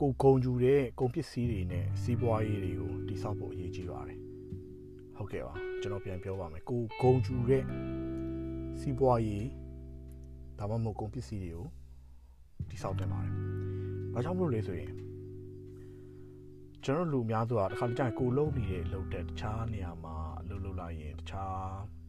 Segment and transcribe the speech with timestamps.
[0.00, 4.20] ဂုံကြူတဲ့ကုန်ပစ္စည်းတွေနဲ့စီးပွားရေးတွေကိုတိစောက်ဖို့အရေးကြီးပါတယ်
[5.16, 7.62] ဟုတ်ကဲ့ပါကျွန်တော်ပြန်ပြောပါမယ်ကိုဂုံကြူတဲ့
[8.80, 9.46] စီးပွားရေး
[10.58, 11.66] ဒါမှမဟုတ်ကုန်ပစ္စည်းတွေကို
[12.70, 13.34] တိစောက်တင်ပါတယ်
[14.12, 14.92] ဘာကြောင့်မလို့လဲဆိုရင်
[16.84, 21.60] ကျွန်တော်လူအများစုကတစ်ခါတည်းကိုလုံးနေတဲ့လုပ်တဲ့တခြားနေရာမှာအလုပ်လုပ်လာရင်တခြား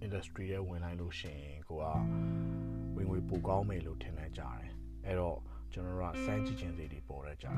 [0.06, 1.86] industry တွေဝင်လိုက်လို့ရှင်ကိုက
[2.96, 4.72] ဝင်ငွေပိုကောင်းမယ်လို့ထင်နေကြတယ်
[5.06, 5.40] အဲ့တော့
[5.74, 7.58] ကျွန်တော်တို့ကစမ်းကြည့်ခြင်းတွေပေါ်ရကြတယ်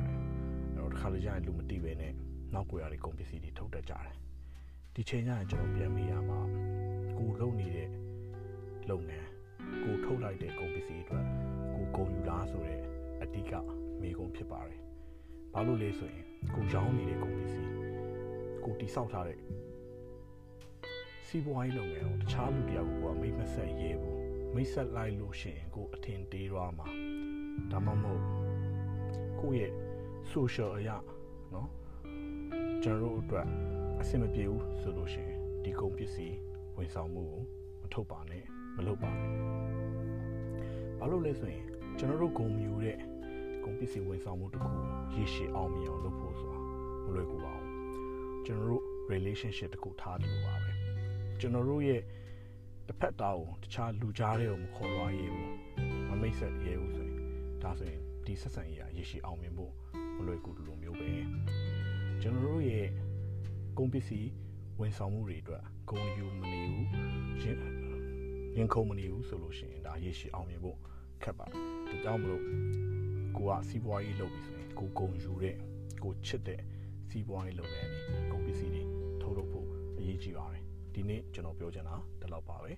[0.75, 2.13] အဲ့တော့တစ်ခါလေကြာရင်လူမသိပဲနဲ့
[2.53, 4.15] နောက်ကိုရတွေကုန်ပစ္စည်းတွေထုတ်တတ်ကြတယ်
[4.95, 6.39] ဒီချိန်ကျရင်ကျွန်တော်ပြန်မေးရမှာ
[7.17, 7.89] ကိုလုံနေတဲ့
[8.89, 9.27] လုပ်ငန်း
[9.83, 11.25] ကိုထုတ်လိုက်တဲ့ကုန်ပစ္စည်းအတွက်
[11.75, 12.79] ကိုကုန်ယူလားဆိုတဲ့
[13.21, 13.53] အတိက
[14.01, 14.81] မေးကုန်ဖြစ်ပါတယ်
[15.53, 17.71] ဘာလို့လဲဆိုရင်ကိုရောင်းနေတဲ့ကုန်ပစ္စည်း
[18.65, 19.39] ကိုတိဆောက်ထားတဲ့
[21.27, 24.19] စီးပွားရေးလုပ်ငန်းကိုတခြားလူတယောက်ကမိတ်မဆက်ရဲဘူး
[24.55, 26.87] မိတ်ဆက်လိုက်လို့ရှိရင်ကိုအထင်သေးသွားမှာ
[27.72, 28.22] ဒါမှမဟုတ်
[29.40, 29.72] ကိုယ့်ရဲ့
[30.32, 30.96] social အရာ
[31.52, 31.66] เนาะ
[32.82, 33.46] ကျွန်တော်တို့အတွက်
[34.00, 36.36] အဆင်မပြေဘူးဆိုလို့ရှိရင်ဒီကုန်ပစ္စည်း
[36.76, 37.42] ဝန်ဆောင်မှုကို
[37.82, 38.44] မထုတ်ပါနဲ့
[38.76, 39.32] မလုပ်ပါနဲ့
[40.98, 41.64] ဘာလို့လဲဆိုရင်
[41.98, 42.98] ကျွန်တော်တို့ဂုံမြူတဲ့
[43.64, 44.70] ကုန်ပစ္စည်းဝန်ဆောင်မှုတစ်ခု
[45.14, 46.60] ရေရှည်အောင်မြင်အောင်လုပ်ဖို့ဆိုတာ
[47.04, 47.70] မလွယ်ကူပါဘူး
[48.46, 50.72] ကျွန်တော်တို့ relationship တစ်ခုထားတယ်လို့ပါပဲ
[51.40, 52.00] ကျွန်တော်တို့ရဲ့
[52.88, 55.50] တစ်ဖက်သားကိုတခြားလူကြားတွေကိုမခေါ်လွှားရဘူး
[56.08, 57.07] မမိတ်ဆက်ရဘူးဆိုရင်
[57.63, 59.71] ဒါဆိုရင်ဒီဆက်ဆံရေးအရေးရှိအောင်မြင်ဖို့
[60.17, 61.09] မလွယ်ကူလိုမျိုးပဲ
[62.21, 62.87] ကျွန်တော်တို့ရဲ့
[63.77, 64.29] ကုန်ပစ္စည်း
[64.79, 66.87] ဝန်ဆောင်မှုတွေအတွက်ဂုဏ်ယူမနေဘူး
[67.43, 67.57] ရင်
[68.55, 70.77] ရင်ခုန်မနေဘူးဆိုလို့ရှိရင်ဒါရေးရှိအောင်မြင်ဖို့
[71.23, 72.43] ခက်ပါတယ်ဒါကြောင့်မလို့
[73.37, 75.55] ကိုကစီးပွားရေးလုပ်ပြီဆိုရင်ကိုဂုဏ်ယူတဲ့
[76.03, 76.61] ကိုချစ်တဲ့
[77.09, 78.83] စီးပွားရေးလုပ်တဲ့အနေကုန်ပစ္စည်းတွေ
[79.21, 79.67] ထုတ်လုပ်ဖို့
[79.97, 80.63] အရေးကြီးပါတယ်
[80.93, 82.71] ဒီနေ့ကျွန်တော်ပြောချင်တာဒီလောက်ပါပဲ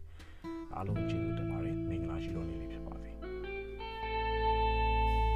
[0.76, 2.61] အားလုံးကျေးဇူးတင်ပါတယ်မင်္ဂလာရှိတော်နေ့